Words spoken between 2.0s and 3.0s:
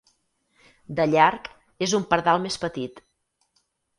pardal més petit.